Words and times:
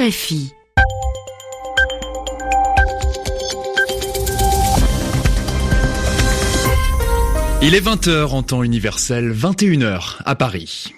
RFI. 0.00 0.50
Il 7.60 7.74
est 7.74 7.84
20h 7.84 8.28
en 8.28 8.42
temps 8.42 8.62
universel, 8.62 9.30
21h 9.30 10.22
à 10.24 10.34
Paris. 10.36 10.94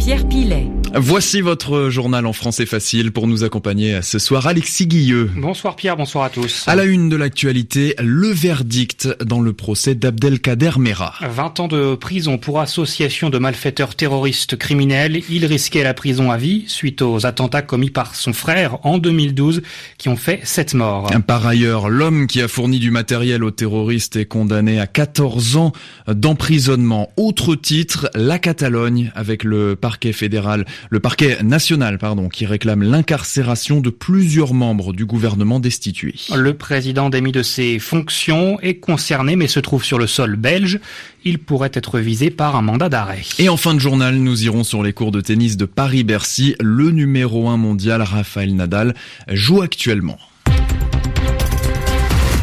Pierre 0.00 0.26
Pilet. 0.26 0.68
Voici 0.94 1.42
votre 1.42 1.90
journal 1.90 2.26
en 2.26 2.32
français 2.32 2.64
facile 2.64 3.12
pour 3.12 3.26
nous 3.26 3.44
accompagner 3.44 4.00
ce 4.02 4.18
soir. 4.18 4.46
Alexis 4.46 4.86
Guilleux. 4.86 5.30
Bonsoir 5.36 5.76
Pierre, 5.76 5.96
bonsoir 5.96 6.24
à 6.24 6.30
tous. 6.30 6.64
À 6.66 6.76
la 6.76 6.84
une 6.84 7.08
de 7.08 7.16
l'actualité, 7.16 7.94
le 7.98 8.28
verdict 8.28 9.08
dans 9.22 9.40
le 9.40 9.52
procès 9.52 9.94
d'Abdelkader 9.94 10.72
Mera. 10.78 11.14
20 11.20 11.60
ans 11.60 11.68
de 11.68 11.94
prison 11.94 12.38
pour 12.38 12.60
association 12.60 13.28
de 13.28 13.38
malfaiteurs 13.38 13.94
terroristes 13.94 14.56
criminels. 14.56 15.20
Il 15.28 15.44
risquait 15.44 15.82
la 15.82 15.94
prison 15.94 16.30
à 16.30 16.38
vie 16.38 16.64
suite 16.68 17.02
aux 17.02 17.26
attentats 17.26 17.62
commis 17.62 17.90
par 17.90 18.14
son 18.14 18.32
frère 18.32 18.78
en 18.84 18.98
2012 18.98 19.62
qui 19.98 20.08
ont 20.08 20.16
fait 20.16 20.40
7 20.42 20.74
morts. 20.74 21.10
Par 21.26 21.46
ailleurs, 21.46 21.90
l'homme 21.90 22.26
qui 22.26 22.40
a 22.40 22.48
fourni 22.48 22.78
du 22.78 22.90
matériel 22.90 23.44
aux 23.44 23.50
terroristes 23.50 24.16
est 24.16 24.26
condamné 24.26 24.80
à 24.80 24.86
14 24.86 25.56
ans 25.56 25.72
d'emprisonnement. 26.06 27.10
Autre 27.16 27.54
titre, 27.54 28.10
la 28.14 28.38
Catalogne 28.38 29.12
avec 29.14 29.44
le 29.44 29.76
parquet 29.76 30.12
fédéral 30.12 30.64
le 30.90 31.00
parquet 31.00 31.42
national, 31.42 31.98
pardon, 31.98 32.28
qui 32.28 32.46
réclame 32.46 32.82
l'incarcération 32.82 33.80
de 33.80 33.90
plusieurs 33.90 34.54
membres 34.54 34.92
du 34.92 35.04
gouvernement 35.04 35.60
destitué. 35.60 36.14
Le 36.34 36.54
président 36.54 37.10
démis 37.10 37.32
de 37.32 37.42
ses 37.42 37.78
fonctions 37.78 38.60
est 38.60 38.76
concerné 38.76 39.36
mais 39.36 39.46
se 39.46 39.60
trouve 39.60 39.84
sur 39.84 39.98
le 39.98 40.06
sol 40.06 40.36
belge. 40.36 40.80
Il 41.24 41.38
pourrait 41.38 41.70
être 41.74 41.98
visé 41.98 42.30
par 42.30 42.56
un 42.56 42.62
mandat 42.62 42.88
d'arrêt. 42.88 43.22
Et 43.38 43.48
en 43.48 43.56
fin 43.56 43.74
de 43.74 43.80
journal, 43.80 44.14
nous 44.14 44.44
irons 44.44 44.64
sur 44.64 44.82
les 44.82 44.92
cours 44.92 45.12
de 45.12 45.20
tennis 45.20 45.56
de 45.56 45.64
Paris-Bercy. 45.64 46.54
Le 46.60 46.90
numéro 46.90 47.48
1 47.48 47.56
mondial, 47.56 48.02
Rafael 48.02 48.54
Nadal, 48.54 48.94
joue 49.28 49.62
actuellement. 49.62 50.18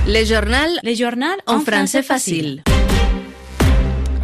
Les 0.07 0.25
journaux, 0.25 0.77
les 0.83 0.95
journaux 0.95 1.25
en 1.47 1.61
français 1.61 2.03
facile. 2.03 2.61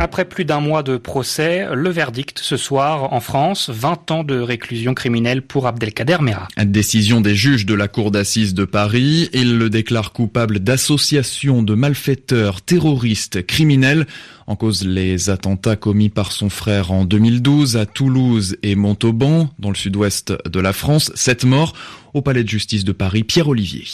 Après 0.02 0.26
plus 0.26 0.46
d'un 0.46 0.62
mois 0.62 0.82
de 0.82 0.98
procès, 0.98 1.68
le 1.76 1.92
verdict 1.92 2.40
ce 2.42 2.58
soir 2.58 3.14
en 3.14 3.20
France, 3.20 3.70
20 3.70 4.10
ans 4.10 4.24
de 4.24 4.40
réclusion 4.40 4.96
criminelle 4.96 5.44
pour 5.44 5.68
Abdelkader 5.68 6.18
Mera. 6.22 6.48
Décision 6.58 7.22
des 7.22 7.36
juges 7.36 7.68
de 7.68 7.76
la 7.76 7.88
cour 7.88 8.10
d'assises 8.10 8.56
de 8.56 8.66
Paris. 8.66 9.30
Il 9.32 9.60
le 9.60 9.70
déclare 9.70 10.12
coupable 10.12 10.60
d'association 10.60 11.62
de 11.62 11.76
malfaiteurs 11.76 12.64
terroristes 12.64 13.46
criminels. 13.46 14.08
En 14.48 14.56
cause 14.56 14.88
les 14.88 15.30
attentats 15.30 15.76
commis 15.76 16.10
par 16.10 16.32
son 16.32 16.50
frère 16.50 16.92
en 16.92 17.06
2012 17.06 17.78
à 17.78 17.86
Toulouse 17.86 18.58
et 18.64 18.74
Montauban, 18.74 19.52
dans 19.60 19.70
le 19.70 19.76
sud-ouest 19.76 20.34
de 20.50 20.60
la 20.60 20.74
France. 20.74 21.12
Sept 21.14 21.46
morts 21.46 21.74
au 22.16 22.24
palais 22.24 22.44
de 22.44 22.50
justice 22.50 22.86
de 22.86 22.92
Paris. 22.92 23.24
Pierre 23.24 23.50
Olivier. 23.50 23.86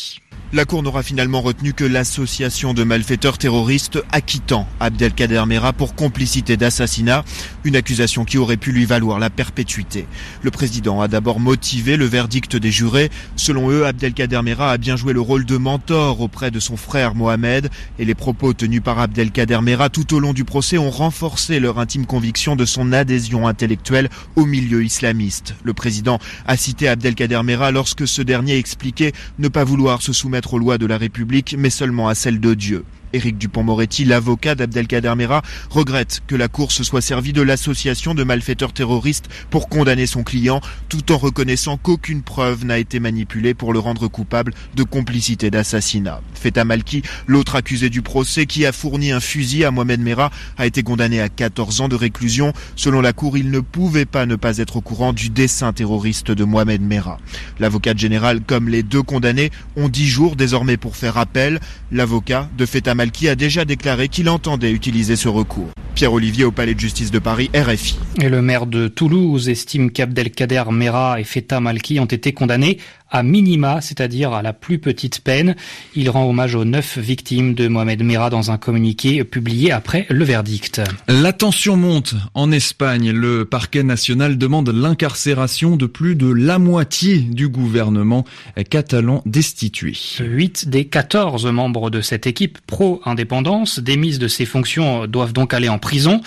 La 0.54 0.64
Cour 0.64 0.82
n'aura 0.82 1.04
finalement 1.04 1.42
retenu 1.42 1.74
que 1.74 1.84
l'association 1.84 2.74
de 2.74 2.86
malfaiteurs 2.86 3.38
terroristes 3.38 4.00
acquittant 4.14 4.66
Abdelkader 4.80 5.44
Mera 5.46 5.74
pour 5.74 5.94
complicité 5.94 6.56
d'assassinat, 6.56 7.26
une 7.66 7.76
accusation 7.76 8.24
qui 8.24 8.38
aurait 8.38 8.56
pu 8.56 8.72
lui 8.72 8.86
valoir 8.86 9.20
la 9.20 9.30
perpétuité. 9.30 10.08
Le 10.44 10.50
président 10.50 11.02
a 11.02 11.10
d'abord 11.10 11.42
motivé 11.42 11.98
le 11.98 12.06
verdict 12.06 12.56
des 12.56 12.72
jurés. 12.72 13.10
Selon 13.36 13.70
eux, 13.70 13.86
Abdelkader 13.86 14.42
Mera 14.42 14.72
a 14.72 14.78
bien 14.78 14.96
joué 14.96 15.12
le 15.12 15.20
rôle 15.20 15.44
de 15.44 15.58
mentor 15.58 16.22
auprès 16.22 16.50
de 16.50 16.62
son 16.62 16.78
frère 16.78 17.14
Mohamed 17.14 17.70
et 18.00 18.06
les 18.06 18.16
propos 18.16 18.54
tenus 18.54 18.82
par 18.82 19.00
Abdelkader 19.00 19.60
Mera 19.62 19.90
tout 19.90 20.14
au 20.16 20.22
long 20.22 20.32
du 20.32 20.46
procès 20.46 20.78
ont 20.78 20.92
renforcé 20.92 21.60
leur 21.60 21.78
intime 21.78 22.06
conviction 22.06 22.56
de 22.56 22.64
son 22.64 22.94
adhésion 22.94 23.50
intellectuelle 23.50 24.08
au 24.38 24.46
milieu 24.46 24.82
islamiste. 24.82 25.56
Le 25.66 25.74
président 25.74 26.20
a 26.46 26.56
cité 26.56 26.88
Abdelkader 26.88 27.42
Mera 27.44 27.72
lorsque 27.72 28.08
ce 28.08 28.22
dernier 28.22 28.56
expliquait 28.56 29.12
ne 29.40 29.50
pas 29.50 29.66
vouloir 29.66 30.02
se 30.02 30.14
soumettre 30.14 30.37
aux 30.54 30.60
lois 30.60 30.78
de 30.78 30.86
la 30.86 30.98
République, 30.98 31.56
mais 31.58 31.70
seulement 31.70 32.08
à 32.08 32.16
celles 32.16 32.40
de 32.40 32.54
Dieu. 32.54 32.84
Éric 33.14 33.38
Dupont-Moretti, 33.38 34.06
l'avocat 34.06 34.56
d'Abdelkader 34.56 35.14
Mera, 35.16 35.42
regrette 35.70 36.22
que 36.28 36.36
la 36.36 36.48
Cour 36.48 36.72
se 36.72 36.84
soit 36.84 37.02
servie 37.02 37.34
de 37.34 37.42
l'association 37.42 38.14
de 38.14 38.24
malfaiteurs 38.24 38.74
terroristes 38.74 39.28
pour 39.50 39.70
condamner 39.70 40.06
son 40.06 40.24
client, 40.24 40.62
tout 40.90 41.12
en 41.12 41.18
reconnaissant 41.18 41.78
qu'aucune 41.78 42.22
preuve 42.22 42.66
n'a 42.66 42.78
été 42.78 43.00
manipulée 43.00 43.54
pour 43.54 43.74
le 43.74 43.80
rendre 43.80 44.08
coupable 44.08 44.54
de 44.76 44.84
complicité 44.84 45.50
d'assassinat. 45.50 46.22
Feta 46.34 46.66
Malki, 46.66 47.02
l'autre 47.28 47.56
accusé 47.56 47.90
du 47.90 48.02
procès 48.02 48.46
qui 48.46 48.66
a 48.66 48.72
fourni 48.72 49.12
un 49.12 49.20
fusil 49.20 49.64
à 49.64 49.72
Mohamed 49.72 50.02
Mera, 50.02 50.32
a 50.58 50.66
été 50.66 50.84
condamné 50.84 51.22
à 51.22 51.30
14 51.30 51.82
ans 51.82 51.88
de 51.88 51.96
réclusion. 51.96 52.54
Selon 52.76 53.02
la 53.02 53.14
Cour, 53.14 53.38
il 53.38 53.52
ne 53.52 53.60
pouvait 53.60 54.06
pas 54.06 54.26
ne 54.26 54.36
pas 54.36 54.58
être 54.58 54.78
au 54.78 54.82
courant 54.82 55.14
du 55.14 55.30
dessin 55.30 55.74
terroriste 55.74 56.32
de 56.32 56.44
Mohamed 56.44 56.82
Mera. 56.82 57.20
L'avocate 57.60 57.98
générale, 57.98 58.42
comme 58.46 58.70
les 58.70 58.84
deux 58.84 59.04
condamnés, 59.04 59.52
ont 59.76 59.90
10 59.90 60.08
jours 60.08 60.36
désormais 60.36 60.78
pour 60.78 60.96
faire 60.96 61.18
appel. 61.18 61.60
L'avocat 61.92 62.50
de 62.58 62.66
Feta 62.66 62.96
Malki 62.98 63.30
a 63.30 63.36
déjà 63.36 63.64
déclaré 63.64 64.08
qu'il 64.08 64.28
entendait 64.28 64.72
utiliser 64.72 65.16
ce 65.16 65.28
recours. 65.28 65.70
Pierre-Olivier 65.94 66.46
au 66.46 66.52
Palais 66.52 66.74
de 66.74 66.80
justice 66.80 67.12
de 67.12 67.20
Paris, 67.20 67.52
RFI. 67.54 68.00
Et 68.20 68.28
le 68.28 68.42
maire 68.42 68.66
de 68.66 68.88
Toulouse 68.88 69.50
estime 69.50 69.92
qu'Abdelkader 69.92 70.64
Mera 70.72 71.20
et 71.20 71.24
Feta 71.24 71.60
Malki 71.60 72.00
ont 72.00 72.06
été 72.06 72.34
condamnés 72.34 72.80
à 73.10 73.24
minima, 73.24 73.82
c'est-à-dire 73.82 74.34
à 74.34 74.42
la 74.42 74.54
plus 74.54 74.80
petite 74.80 75.22
peine. 75.22 75.56
Il 75.96 76.10
rend 76.10 76.30
hommage 76.30 76.56
aux 76.56 76.66
neuf 76.66 76.98
victimes 76.98 77.54
de 77.54 77.68
Mohamed 77.68 78.04
Merah 78.04 78.30
dans 78.30 78.52
un 78.52 78.58
communiqué 78.58 79.24
publié 79.24 79.72
après 79.72 80.06
le 80.10 80.26
verdict. 80.26 80.82
La 81.08 81.34
tension 81.34 81.78
monte 81.78 82.16
en 82.34 82.52
Espagne. 82.52 83.12
Le 83.12 83.46
parquet 83.46 83.84
national 83.84 84.38
demande 84.38 84.70
l'incarcération 84.70 85.76
de 85.76 85.86
plus 85.86 86.16
de 86.16 86.32
la 86.32 86.60
moitié 86.60 87.20
du 87.20 87.48
gouvernement 87.48 88.26
catalan 88.70 89.22
destitué. 89.26 89.94
Huit 90.20 90.68
des 90.70 90.86
14 90.86 91.46
membres 91.48 91.90
de 91.90 92.02
cette 92.02 92.28
équipe 92.28 92.60
pro-indépendance 92.68 93.80
démise 93.80 94.20
de 94.20 94.28
ses 94.28 94.46
fonctions 94.46 95.08
doivent 95.08 95.34
donc 95.34 95.54
aller 95.54 95.70
en 95.70 95.80
prison, 95.80 96.22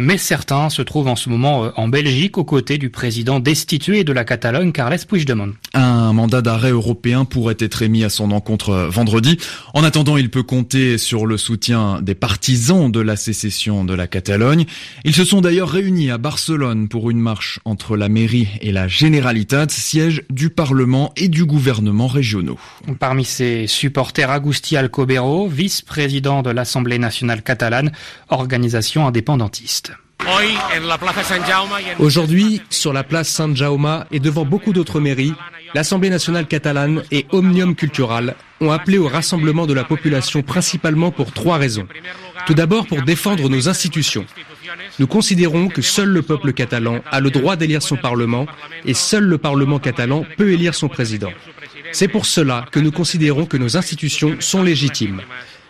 mais 0.00 0.18
certains 0.18 0.70
se 0.70 0.82
trouvent 0.82 1.08
en 1.08 1.16
ce 1.16 1.28
moment 1.28 1.70
en 1.76 1.88
Belgique 1.88 2.38
aux 2.38 2.44
côtés 2.44 2.78
du 2.78 2.90
président 2.90 3.40
destitué 3.40 4.04
de 4.04 4.12
la 4.12 4.24
Catalogne, 4.24 4.72
Carles 4.72 4.98
Puigdemont. 5.06 5.52
Un 5.74 6.12
mandat 6.22 6.40
d'arrêt 6.40 6.70
européen 6.70 7.24
pourrait 7.24 7.56
être 7.58 7.82
émis 7.82 8.04
à 8.04 8.08
son 8.08 8.30
encontre 8.30 8.88
vendredi. 8.88 9.38
En 9.74 9.82
attendant, 9.82 10.16
il 10.16 10.30
peut 10.30 10.44
compter 10.44 10.96
sur 10.96 11.26
le 11.26 11.36
soutien 11.36 12.00
des 12.00 12.14
partisans 12.14 12.92
de 12.92 13.00
la 13.00 13.16
sécession 13.16 13.84
de 13.84 13.92
la 13.92 14.06
Catalogne. 14.06 14.66
Ils 15.04 15.16
se 15.16 15.24
sont 15.24 15.40
d'ailleurs 15.40 15.68
réunis 15.68 16.12
à 16.12 16.18
Barcelone 16.18 16.86
pour 16.86 17.10
une 17.10 17.18
marche 17.18 17.58
entre 17.64 17.96
la 17.96 18.08
mairie 18.08 18.46
et 18.60 18.70
la 18.70 18.86
Generalitat, 18.86 19.66
siège 19.70 20.22
du 20.30 20.48
Parlement 20.48 21.12
et 21.16 21.26
du 21.26 21.44
gouvernement 21.44 22.06
régionaux. 22.06 22.58
Parmi 23.00 23.24
ses 23.24 23.66
supporters, 23.66 24.30
Agustí 24.30 24.76
Alcobero, 24.76 25.48
vice-président 25.48 26.42
de 26.42 26.50
l'Assemblée 26.50 27.00
nationale 27.00 27.42
catalane, 27.42 27.90
organisation 28.28 29.08
indépendantiste. 29.08 29.92
Aujourd'hui, 31.98 32.60
sur 32.70 32.92
la 32.92 33.02
place 33.02 33.28
San 33.28 33.56
Jaume 33.56 34.04
et 34.10 34.20
devant 34.20 34.44
beaucoup 34.44 34.72
d'autres 34.72 35.00
mairies, 35.00 35.34
l'Assemblée 35.74 36.10
nationale 36.10 36.46
catalane 36.46 37.02
et 37.10 37.26
Omnium 37.30 37.74
Cultural 37.74 38.34
ont 38.60 38.70
appelé 38.70 38.98
au 38.98 39.08
rassemblement 39.08 39.66
de 39.66 39.74
la 39.74 39.84
population 39.84 40.42
principalement 40.42 41.10
pour 41.10 41.32
trois 41.32 41.58
raisons. 41.58 41.86
Tout 42.46 42.54
d'abord 42.54 42.86
pour 42.86 43.02
défendre 43.02 43.48
nos 43.48 43.68
institutions. 43.68 44.26
Nous 44.98 45.06
considérons 45.06 45.68
que 45.68 45.82
seul 45.82 46.08
le 46.08 46.22
peuple 46.22 46.52
catalan 46.52 47.00
a 47.10 47.20
le 47.20 47.30
droit 47.30 47.56
d'élire 47.56 47.82
son 47.82 47.96
Parlement 47.96 48.46
et 48.84 48.94
seul 48.94 49.24
le 49.24 49.38
Parlement 49.38 49.78
catalan 49.78 50.24
peut 50.36 50.52
élire 50.52 50.74
son 50.74 50.88
président. 50.88 51.32
C'est 51.92 52.08
pour 52.08 52.26
cela 52.26 52.66
que 52.70 52.80
nous 52.80 52.92
considérons 52.92 53.46
que 53.46 53.56
nos 53.56 53.76
institutions 53.76 54.36
sont 54.40 54.62
légitimes. 54.62 55.22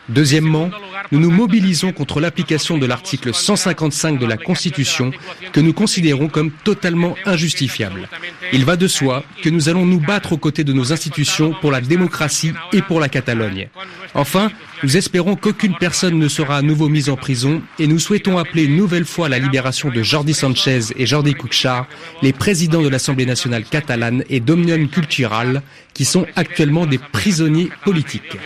Deuxièmement, 0.08 0.70
nous 1.12 1.20
nous 1.20 1.30
mobilisons 1.30 1.92
contre 1.92 2.20
l'application 2.20 2.78
de 2.78 2.86
l'article 2.86 3.32
155 3.32 4.18
de 4.18 4.26
la 4.26 4.36
Constitution 4.36 5.12
que 5.52 5.60
nous 5.60 5.72
considérons 5.72 6.28
comme 6.28 6.50
totalement 6.50 7.14
injustifiable. 7.24 8.08
Il 8.52 8.64
va 8.64 8.76
de 8.76 8.88
soi 8.88 9.24
que 9.42 9.48
nous 9.48 9.68
allons 9.68 9.86
nous 9.86 10.00
battre 10.00 10.32
aux 10.32 10.38
côtés 10.38 10.64
de 10.64 10.72
nos 10.72 10.92
institutions 10.92 11.54
pour 11.60 11.70
la 11.70 11.80
démocratie 11.80 12.52
et 12.72 12.82
pour 12.82 12.98
la 12.98 13.08
Catalogne. 13.08 13.68
Enfin, 14.14 14.50
nous 14.82 14.96
espérons 14.96 15.36
qu'aucune 15.36 15.76
personne 15.76 16.18
ne 16.18 16.28
sera 16.28 16.56
à 16.56 16.62
nouveau 16.62 16.88
mise 16.88 17.08
en 17.08 17.16
prison 17.16 17.62
et 17.78 17.86
nous 17.86 17.98
souhaitons 17.98 18.38
appeler 18.38 18.64
une 18.64 18.76
nouvelle 18.76 19.04
fois 19.04 19.28
la 19.28 19.38
libération 19.38 19.90
de 19.90 20.02
Jordi 20.02 20.34
Sanchez 20.34 20.80
et 20.96 21.06
Jordi 21.06 21.34
Cuixart, 21.34 21.86
les 22.20 22.32
présidents 22.32 22.82
de 22.82 22.88
l'Assemblée 22.88 23.26
nationale 23.26 23.64
catalane 23.64 24.24
et 24.28 24.40
d'Omnium 24.40 24.88
Cultural, 24.88 25.62
qui 25.94 26.04
sont 26.04 26.26
actuellement 26.36 26.86
des 26.86 26.98
prisonniers 26.98 27.70
politiques. 27.84 28.36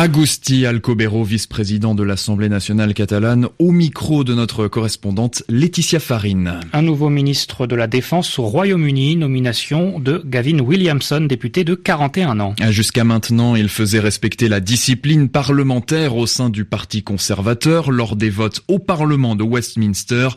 Agustí 0.00 0.64
Alcobero, 0.64 1.24
vice-président 1.24 1.96
de 1.96 2.04
l'Assemblée 2.04 2.48
nationale 2.48 2.94
catalane, 2.94 3.48
au 3.58 3.72
micro 3.72 4.22
de 4.22 4.32
notre 4.32 4.68
correspondante 4.68 5.42
Laetitia 5.48 5.98
Farine. 5.98 6.60
Un 6.72 6.82
nouveau 6.82 7.08
ministre 7.08 7.66
de 7.66 7.74
la 7.74 7.88
Défense 7.88 8.38
au 8.38 8.44
Royaume-Uni, 8.44 9.16
nomination 9.16 9.98
de 9.98 10.22
Gavin 10.24 10.60
Williamson, 10.60 11.22
député 11.22 11.64
de 11.64 11.74
41 11.74 12.38
ans. 12.38 12.54
Jusqu'à 12.70 13.02
maintenant, 13.02 13.56
il 13.56 13.68
faisait 13.68 13.98
respecter 13.98 14.48
la 14.48 14.60
discipline 14.60 15.28
parlementaire 15.28 16.16
au 16.16 16.28
sein 16.28 16.48
du 16.48 16.64
Parti 16.64 17.02
conservateur 17.02 17.90
lors 17.90 18.14
des 18.14 18.30
votes 18.30 18.62
au 18.68 18.78
Parlement 18.78 19.34
de 19.34 19.42
Westminster. 19.42 20.28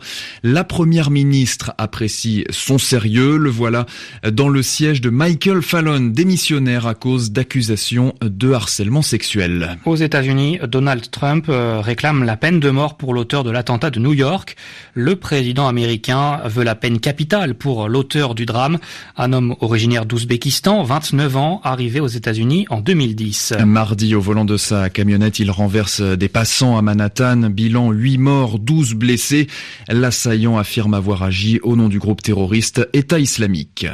La 0.42 0.64
première 0.64 1.12
ministre 1.12 1.72
apprécie 1.78 2.44
son 2.50 2.78
sérieux. 2.78 3.36
Le 3.36 3.50
voilà 3.50 3.86
dans 4.32 4.48
le 4.48 4.62
siège 4.62 5.00
de 5.00 5.10
Michael 5.10 5.62
Fallon, 5.62 6.00
démissionnaire 6.00 6.88
à 6.88 6.96
cause 6.96 7.30
d'accusations 7.52 8.14
de 8.22 8.52
harcèlement 8.52 9.02
sexuel. 9.02 9.76
Aux 9.84 9.96
États-Unis, 9.96 10.58
Donald 10.66 11.10
Trump 11.10 11.46
euh, 11.50 11.82
réclame 11.82 12.24
la 12.24 12.38
peine 12.38 12.60
de 12.60 12.70
mort 12.70 12.96
pour 12.96 13.12
l'auteur 13.12 13.44
de 13.44 13.50
l'attentat 13.50 13.90
de 13.90 14.00
New 14.00 14.14
York. 14.14 14.56
Le 14.94 15.16
président 15.16 15.68
américain 15.68 16.40
veut 16.46 16.64
la 16.64 16.74
peine 16.74 16.98
capitale 16.98 17.54
pour 17.54 17.90
l'auteur 17.90 18.34
du 18.34 18.46
drame, 18.46 18.78
un 19.18 19.34
homme 19.34 19.54
originaire 19.60 20.06
d'Ouzbékistan, 20.06 20.82
29 20.82 21.36
ans, 21.36 21.60
arrivé 21.62 22.00
aux 22.00 22.06
États-Unis 22.06 22.64
en 22.70 22.80
2010. 22.80 23.52
Mardi, 23.66 24.14
au 24.14 24.22
volant 24.22 24.46
de 24.46 24.56
sa 24.56 24.88
camionnette, 24.88 25.38
il 25.38 25.50
renverse 25.50 26.00
des 26.00 26.28
passants 26.30 26.78
à 26.78 26.82
Manhattan. 26.82 27.50
Bilan 27.50 27.90
8 27.90 28.16
morts, 28.16 28.58
12 28.60 28.94
blessés. 28.94 29.46
L'assaillant 29.88 30.56
affirme 30.56 30.94
avoir 30.94 31.22
agi 31.22 31.60
au 31.62 31.76
nom 31.76 31.90
du 31.90 31.98
groupe 31.98 32.22
terroriste 32.22 32.88
État 32.94 33.18
islamique. 33.18 33.86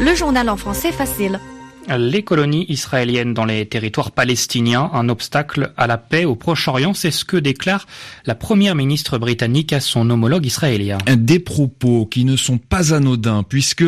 Le 0.00 0.14
journal 0.14 0.48
en 0.48 0.56
français 0.56 0.90
facile 0.90 1.38
les 1.88 2.22
colonies 2.22 2.66
israéliennes 2.68 3.34
dans 3.34 3.44
les 3.44 3.66
territoires 3.66 4.10
palestiniens, 4.10 4.90
un 4.92 5.08
obstacle 5.08 5.72
à 5.76 5.86
la 5.86 5.98
paix 5.98 6.24
au 6.24 6.34
Proche-Orient, 6.34 6.94
c'est 6.94 7.10
ce 7.10 7.24
que 7.24 7.36
déclare 7.36 7.86
la 8.26 8.34
première 8.34 8.74
ministre 8.74 9.18
britannique 9.18 9.72
à 9.72 9.80
son 9.80 10.08
homologue 10.10 10.46
israélien. 10.46 10.98
Des 11.16 11.38
propos 11.38 12.06
qui 12.06 12.24
ne 12.24 12.36
sont 12.36 12.58
pas 12.58 12.94
anodins 12.94 13.42
puisque 13.42 13.84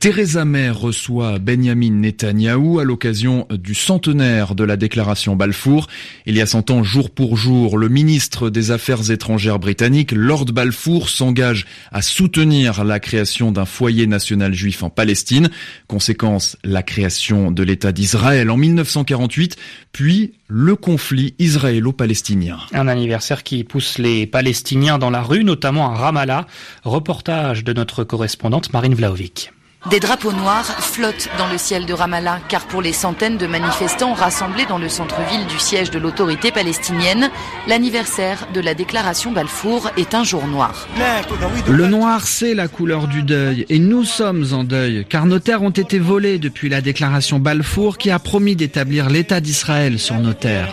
Theresa 0.00 0.44
May 0.44 0.70
reçoit 0.70 1.38
Benjamin 1.38 1.90
Netanyahou 1.90 2.78
à 2.80 2.84
l'occasion 2.84 3.46
du 3.50 3.74
centenaire 3.74 4.54
de 4.54 4.64
la 4.64 4.76
déclaration 4.76 5.36
Balfour. 5.36 5.86
Il 6.26 6.36
y 6.36 6.40
a 6.40 6.46
100 6.46 6.70
ans, 6.70 6.82
jour 6.82 7.10
pour 7.10 7.36
jour, 7.36 7.78
le 7.78 7.88
ministre 7.88 8.50
des 8.50 8.70
Affaires 8.70 9.10
étrangères 9.10 9.58
britannique, 9.58 10.12
Lord 10.12 10.46
Balfour, 10.46 11.08
s'engage 11.08 11.66
à 11.92 12.02
soutenir 12.02 12.84
la 12.84 13.00
création 13.00 13.52
d'un 13.52 13.64
foyer 13.64 14.06
national 14.06 14.54
juif 14.54 14.82
en 14.82 14.90
Palestine. 14.90 15.48
Conséquence, 15.86 16.56
la 16.64 16.82
création 16.82 17.35
de 17.50 17.62
l'État 17.62 17.92
d'Israël 17.92 18.50
en 18.50 18.56
1948, 18.56 19.56
puis 19.92 20.32
le 20.48 20.76
conflit 20.76 21.34
israélo-palestinien. 21.38 22.58
Un 22.72 22.88
anniversaire 22.88 23.42
qui 23.42 23.64
pousse 23.64 23.98
les 23.98 24.26
Palestiniens 24.26 24.98
dans 24.98 25.10
la 25.10 25.22
rue, 25.22 25.44
notamment 25.44 25.90
à 25.90 25.94
Ramallah. 25.94 26.46
Reportage 26.84 27.64
de 27.64 27.72
notre 27.72 28.04
correspondante 28.04 28.72
Marine 28.72 28.94
Vlaovic. 28.94 29.52
Des 29.90 30.00
drapeaux 30.00 30.32
noirs 30.32 30.66
flottent 30.66 31.28
dans 31.38 31.46
le 31.46 31.58
ciel 31.58 31.86
de 31.86 31.92
Ramallah, 31.92 32.40
car 32.48 32.66
pour 32.66 32.82
les 32.82 32.92
centaines 32.92 33.36
de 33.36 33.46
manifestants 33.46 34.14
rassemblés 34.14 34.66
dans 34.66 34.78
le 34.78 34.88
centre-ville 34.88 35.46
du 35.46 35.60
siège 35.60 35.92
de 35.92 36.00
l'autorité 36.00 36.50
palestinienne, 36.50 37.30
l'anniversaire 37.68 38.48
de 38.52 38.60
la 38.60 38.74
déclaration 38.74 39.30
Balfour 39.30 39.90
est 39.96 40.14
un 40.16 40.24
jour 40.24 40.48
noir. 40.48 40.88
Le 41.68 41.86
noir, 41.86 42.26
c'est 42.26 42.54
la 42.54 42.66
couleur 42.66 43.06
du 43.06 43.22
deuil, 43.22 43.64
et 43.68 43.78
nous 43.78 44.02
sommes 44.02 44.46
en 44.52 44.64
deuil, 44.64 45.06
car 45.08 45.24
nos 45.24 45.38
terres 45.38 45.62
ont 45.62 45.70
été 45.70 46.00
volées 46.00 46.38
depuis 46.38 46.68
la 46.68 46.80
déclaration 46.80 47.38
Balfour 47.38 47.96
qui 47.96 48.10
a 48.10 48.18
promis 48.18 48.56
d'établir 48.56 49.08
l'État 49.08 49.40
d'Israël 49.40 50.00
sur 50.00 50.16
nos 50.16 50.32
terres. 50.32 50.68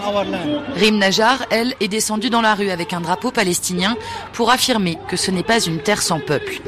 Rim 0.75 0.97
Najar, 0.97 1.45
elle, 1.51 1.75
est 1.79 1.87
descendue 1.87 2.31
dans 2.31 2.41
la 2.41 2.55
rue 2.55 2.71
avec 2.71 2.93
un 2.93 3.01
drapeau 3.01 3.29
palestinien 3.29 3.95
pour 4.33 4.49
affirmer 4.49 4.97
que 5.07 5.17
ce 5.17 5.29
n'est 5.29 5.43
pas 5.43 5.59
une 5.59 5.77
terre 5.77 6.01
sans 6.01 6.19
peuple. 6.19 6.61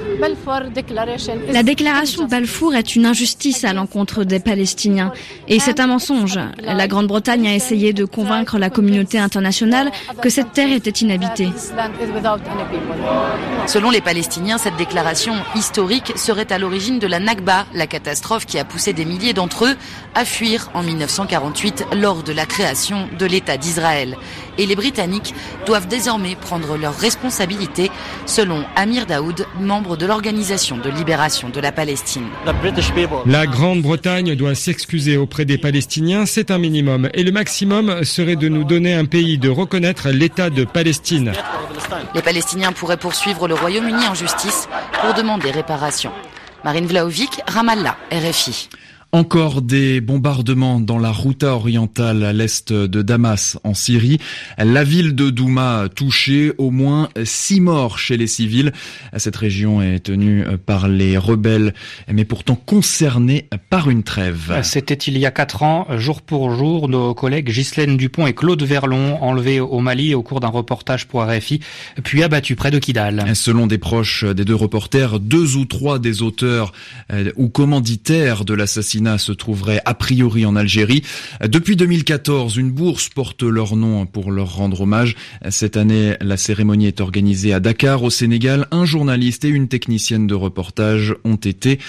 La 1.51 1.63
déclaration 1.63 2.27
Balfour 2.35 2.75
est 2.75 2.97
une 2.97 3.05
injustice 3.05 3.63
à 3.63 3.71
l'encontre 3.71 4.25
des 4.25 4.41
Palestiniens. 4.41 5.13
Et 5.47 5.61
c'est 5.61 5.79
un 5.79 5.87
mensonge. 5.87 6.37
La 6.61 6.85
Grande-Bretagne 6.85 7.47
a 7.47 7.55
essayé 7.55 7.93
de 7.93 8.03
convaincre 8.03 8.57
la 8.57 8.69
communauté 8.69 9.17
internationale 9.17 9.89
que 10.21 10.29
cette 10.29 10.51
terre 10.51 10.73
était 10.73 10.89
inhabitée. 10.89 11.47
Selon 13.67 13.89
les 13.89 14.01
Palestiniens, 14.01 14.57
cette 14.57 14.75
déclaration 14.75 15.35
historique 15.55 16.11
serait 16.17 16.51
à 16.51 16.59
l'origine 16.59 16.99
de 16.99 17.07
la 17.07 17.19
Nakba, 17.19 17.67
la 17.73 17.87
catastrophe 17.87 18.45
qui 18.45 18.59
a 18.59 18.65
poussé 18.65 18.91
des 18.91 19.05
milliers 19.05 19.31
d'entre 19.31 19.67
eux 19.67 19.75
à 20.13 20.25
fuir 20.25 20.69
en 20.73 20.83
1948 20.83 21.85
lors 21.95 22.21
de 22.21 22.33
la 22.33 22.45
création 22.45 23.07
de 23.17 23.25
l'État 23.25 23.55
d'Israël. 23.55 24.17
Et 24.57 24.65
les 24.65 24.75
Britanniques 24.75 25.33
doivent 25.65 25.87
désormais 25.87 26.35
prendre 26.35 26.77
leurs 26.77 26.97
responsabilités, 26.97 27.91
selon 28.25 28.65
Amir 28.75 29.05
Daoud, 29.05 29.45
membre 29.59 29.95
de 29.95 30.05
l'Organisation 30.05 30.77
de 30.77 30.89
libération 30.89 31.47
de 31.47 31.61
la 31.61 31.71
Palestine. 31.71 32.24
La 33.25 33.47
Grande-Bretagne 33.47 34.35
doit 34.35 34.55
s'excuser 34.55 35.17
auprès 35.17 35.45
des 35.45 35.57
Palestiniens, 35.57 36.25
c'est 36.25 36.51
un 36.51 36.57
minimum. 36.57 37.09
Et 37.13 37.23
le 37.23 37.31
maximum 37.31 38.03
serait 38.03 38.35
de 38.35 38.47
nous 38.47 38.63
donner 38.63 38.93
un 38.93 39.05
pays, 39.05 39.37
de 39.37 39.49
reconnaître 39.49 40.09
l'État 40.09 40.49
de 40.49 40.63
Palestine. 40.63 41.33
Les 42.13 42.21
Palestiniens 42.21 42.71
pourraient 42.71 42.97
poursuivre 42.97 43.47
le 43.47 43.55
Royaume-Uni 43.55 44.07
en 44.07 44.13
justice 44.13 44.67
pour 45.01 45.13
demander 45.13 45.51
réparation. 45.51 46.11
Marine 46.63 46.87
Vlaovic, 46.87 47.41
Ramallah, 47.47 47.97
RFI. 48.11 48.69
Encore 49.15 49.61
des 49.61 50.01
bombardements 50.01 50.81
dans 50.81 50.97
la 50.99 51.09
Routa 51.09 51.55
orientale 51.55 52.25
à 52.25 52.33
l'est 52.33 52.73
de 52.73 53.01
Damas 53.01 53.57
en 53.63 53.73
Syrie. 53.73 54.17
La 54.57 54.83
ville 54.83 55.15
de 55.15 55.29
Douma 55.29 55.85
touchée, 55.95 56.51
au 56.57 56.69
moins 56.69 57.07
six 57.23 57.61
morts 57.61 57.97
chez 57.97 58.17
les 58.17 58.27
civils. 58.27 58.73
Cette 59.15 59.37
région 59.37 59.81
est 59.81 59.99
tenue 59.99 60.43
par 60.65 60.89
les 60.89 61.17
rebelles, 61.17 61.73
mais 62.11 62.25
pourtant 62.25 62.55
concernée 62.55 63.47
par 63.69 63.89
une 63.89 64.03
trêve. 64.03 64.59
C'était 64.63 64.95
il 64.95 65.17
y 65.17 65.25
a 65.25 65.31
quatre 65.31 65.63
ans, 65.63 65.87
jour 65.97 66.21
pour 66.21 66.53
jour, 66.53 66.89
nos 66.89 67.13
collègues 67.13 67.49
Ghislaine 67.49 67.95
Dupont 67.95 68.27
et 68.27 68.33
Claude 68.33 68.63
Verlon 68.63 69.23
enlevés 69.23 69.61
au 69.61 69.79
Mali 69.79 70.13
au 70.13 70.23
cours 70.23 70.41
d'un 70.41 70.49
reportage 70.49 71.07
pour 71.07 71.23
RFI, 71.23 71.61
puis 72.03 72.21
abattus 72.21 72.57
près 72.57 72.69
de 72.69 72.79
Kidal. 72.79 73.33
Selon 73.33 73.65
des 73.65 73.77
proches 73.77 74.25
des 74.25 74.43
deux 74.43 74.55
reporters, 74.55 75.21
deux 75.21 75.55
ou 75.55 75.63
trois 75.63 75.99
des 75.99 76.21
auteurs 76.21 76.73
euh, 77.13 77.31
ou 77.37 77.47
commanditaires 77.47 78.43
de 78.43 78.53
l'assassinat 78.53 79.04
se 79.17 79.31
trouverait 79.31 79.81
a 79.85 79.93
priori 79.93 80.45
en 80.45 80.55
Algérie. 80.55 81.03
Depuis 81.43 81.75
2014, 81.75 82.57
une 82.57 82.71
bourse 82.71 83.09
porte 83.09 83.43
leur 83.43 83.75
nom 83.75 84.05
pour 84.05 84.31
leur 84.31 84.55
rendre 84.55 84.81
hommage. 84.81 85.15
Cette 85.49 85.77
année, 85.77 86.15
la 86.21 86.37
cérémonie 86.37 86.87
est 86.87 87.01
organisée 87.01 87.53
à 87.53 87.59
Dakar, 87.59 88.03
au 88.03 88.09
Sénégal. 88.09 88.67
Un 88.71 88.85
journaliste 88.85 89.45
et 89.45 89.49
une 89.49 89.67
technicienne 89.67 90.27
de 90.27 90.35
reportage 90.35 91.15
ont 91.23 91.35
été 91.35 91.79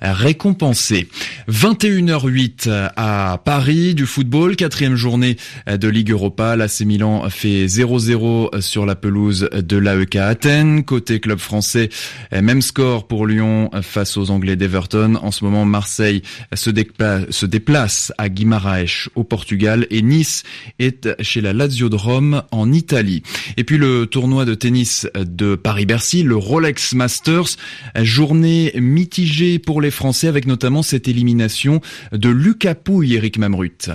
récompensés. 0.00 1.08
21h08 1.48 2.68
à 2.96 3.40
Paris, 3.44 3.94
du 3.94 4.06
football, 4.06 4.56
quatrième 4.56 4.96
journée 4.96 5.36
de 5.66 5.88
Ligue 5.88 6.10
Europa. 6.10 6.56
L'AC 6.56 6.80
Milan 6.80 7.28
fait 7.30 7.66
0-0 7.66 8.60
sur 8.60 8.86
la 8.86 8.94
pelouse 8.94 9.48
de 9.52 9.76
l'AEK 9.76 10.16
Athènes. 10.16 10.84
Côté 10.84 11.20
club 11.20 11.38
français, 11.38 11.88
même 12.32 12.62
score 12.62 13.06
pour 13.06 13.26
Lyon 13.26 13.70
face 13.82 14.16
aux 14.16 14.30
Anglais 14.30 14.56
d'Everton. 14.56 15.18
En 15.22 15.30
ce 15.30 15.44
moment, 15.44 15.64
Marseille 15.64 16.22
se, 16.54 16.65
déplace, 16.70 18.12
à 18.18 18.28
Guimaraes 18.28 19.08
au 19.14 19.24
Portugal 19.24 19.86
et 19.90 20.02
Nice 20.02 20.42
est 20.78 21.08
chez 21.22 21.40
la 21.40 21.52
Lazio 21.52 21.88
de 21.88 21.96
Rome 21.96 22.42
en 22.50 22.72
Italie. 22.72 23.22
Et 23.56 23.64
puis 23.64 23.78
le 23.78 24.06
tournoi 24.06 24.44
de 24.44 24.54
tennis 24.54 25.06
de 25.14 25.54
Paris-Bercy, 25.54 26.22
le 26.22 26.36
Rolex 26.36 26.94
Masters, 26.94 27.56
journée 27.96 28.72
mitigée 28.76 29.58
pour 29.58 29.80
les 29.80 29.90
Français 29.90 30.28
avec 30.28 30.46
notamment 30.46 30.82
cette 30.82 31.08
élimination 31.08 31.80
de 32.12 32.28
Lucas 32.28 32.74
Pouille, 32.74 33.14
Eric 33.14 33.38
Mamrut. 33.38 33.90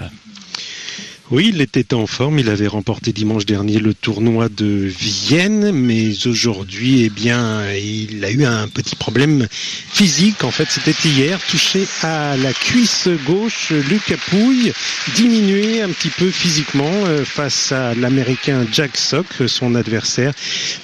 Oui, 1.31 1.51
il 1.53 1.61
était 1.61 1.93
en 1.93 2.07
forme. 2.07 2.39
Il 2.39 2.49
avait 2.49 2.67
remporté 2.67 3.13
dimanche 3.13 3.45
dernier 3.45 3.79
le 3.79 3.93
tournoi 3.93 4.49
de 4.49 4.65
Vienne, 4.65 5.71
mais 5.71 6.09
aujourd'hui, 6.27 7.05
eh 7.05 7.09
bien, 7.09 7.63
il 7.71 8.25
a 8.25 8.31
eu 8.31 8.43
un 8.43 8.67
petit 8.67 8.97
problème 8.97 9.47
physique. 9.49 10.43
En 10.43 10.51
fait, 10.51 10.67
c'était 10.69 10.91
hier, 11.07 11.39
touché 11.49 11.87
à 12.01 12.35
la 12.35 12.51
cuisse 12.51 13.07
gauche. 13.25 13.71
Luc 13.71 14.13
Pouille, 14.29 14.73
diminué 15.15 15.81
un 15.81 15.87
petit 15.91 16.09
peu 16.09 16.29
physiquement 16.29 16.91
euh, 17.05 17.23
face 17.23 17.71
à 17.71 17.95
l'Américain 17.95 18.65
Jack 18.69 18.97
Sock, 18.97 19.27
son 19.47 19.75
adversaire 19.75 20.33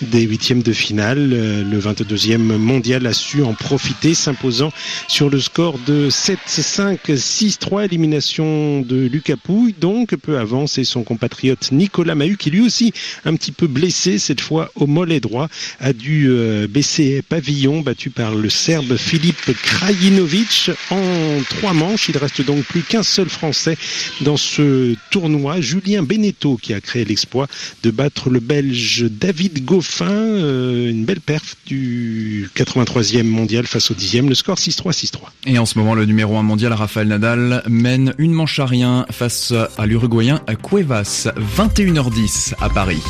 des 0.01 0.22
huitièmes 0.22 0.63
de 0.63 0.72
finale. 0.72 1.30
Euh, 1.34 1.63
le 1.66 1.77
22e 1.77 2.38
mondial 2.38 3.06
a 3.06 3.12
su 3.12 3.44
en 3.44 3.54
profiter, 3.54 4.13
s'imposant 4.13 4.72
sur 5.10 5.30
le 5.30 5.42
score 5.42 5.77
de 5.86 6.10
7-5, 6.10 7.00
6-3, 7.10 7.84
élimination 7.84 8.80
de 8.80 9.08
Luc 9.08 9.34
Pouille. 9.44 9.75
Donc, 9.77 10.16
peu 10.16 10.37
peu 10.38 10.41
avance 10.41 10.77
et 10.77 10.84
son 10.84 11.03
compatriote 11.03 11.72
Nicolas 11.72 12.15
Mahut, 12.15 12.38
qui 12.38 12.51
lui 12.51 12.62
aussi 12.62 12.94
un 13.25 13.36
petit 13.36 13.51
peu 13.51 13.67
blessé, 13.67 14.20
cette 14.20 14.41
fois 14.41 14.72
au 14.75 14.88
mollet 14.88 15.20
droit, 15.20 15.48
a 15.79 15.94
dû 15.94 16.27
euh, 16.29 16.67
baisser 16.67 17.22
pavillon, 17.22 17.82
battu 17.82 18.10
par 18.10 18.36
le 18.36 18.50
Serbe 18.50 18.98
Philippe 18.98 19.51
Krajinovic 19.63 20.72
en 20.91 21.41
trois 21.50 21.74
manches. 21.74 22.10
Il 22.10 22.17
reste 22.17 22.41
donc 22.41 22.63
plus 22.63 22.82
qu'un 22.82 23.03
seul 23.03 23.29
Français 23.29 23.77
dans 24.22 24.38
ce 24.38 24.96
tournoi, 25.12 25.62
Julien 25.62 26.03
Beneteau, 26.03 26.58
qui 26.58 26.74
a 26.74 26.82
créé 26.82 27.06
l'exploit 27.06 27.48
de 27.84 27.91
battre 27.91 28.29
le 28.29 28.39
Belge 28.39 29.06
David 29.10 29.65
Goffin, 29.65 30.12
euh, 30.12 30.89
une 30.89 31.06
belle 31.06 31.22
perf 31.22 31.56
du 31.65 32.50
83e 32.56 33.24
mondial 33.24 33.65
face 33.65 33.91
au 33.91 33.94
10e, 33.94 34.27
le 34.27 34.36
score 34.36 34.58
6-3, 34.58 34.91
6-3. 34.91 35.17
Et 35.46 35.58
en 35.58 35.65
ce 35.65 35.77
moment, 35.77 35.96
le 35.96 36.06
numéro 36.06 36.38
1 36.38 36.44
mondial, 36.44 36.74
Rafael 36.74 37.08
Nadal, 37.08 37.63
mène 37.67 38.13
une 38.17 38.34
manche 38.34 38.60
à 38.60 38.65
rien 38.65 39.06
face 39.12 39.53
à 39.77 39.86
l'Uruguayen 39.86 40.26
Cuevas, 40.62 41.27
21h10 41.38 42.53
à 42.60 42.69
Paris. 42.69 43.01